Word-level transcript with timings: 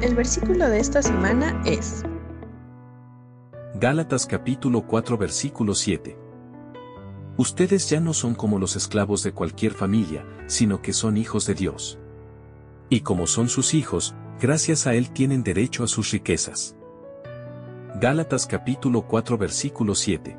El 0.00 0.14
versículo 0.14 0.68
de 0.68 0.78
esta 0.78 1.02
semana 1.02 1.60
es 1.66 2.04
Gálatas 3.74 4.26
capítulo 4.26 4.82
4 4.86 5.18
versículo 5.18 5.74
7. 5.74 6.16
Ustedes 7.36 7.90
ya 7.90 7.98
no 7.98 8.14
son 8.14 8.36
como 8.36 8.60
los 8.60 8.76
esclavos 8.76 9.24
de 9.24 9.32
cualquier 9.32 9.72
familia, 9.72 10.24
sino 10.46 10.82
que 10.82 10.92
son 10.92 11.16
hijos 11.16 11.46
de 11.46 11.54
Dios. 11.54 11.98
Y 12.88 13.00
como 13.00 13.26
son 13.26 13.48
sus 13.48 13.74
hijos, 13.74 14.14
gracias 14.40 14.86
a 14.86 14.94
Él 14.94 15.10
tienen 15.10 15.42
derecho 15.42 15.82
a 15.82 15.88
sus 15.88 16.12
riquezas. 16.12 16.76
Gálatas 18.00 18.46
capítulo 18.46 19.02
4 19.02 19.36
versículo 19.36 19.96
7. 19.96 20.36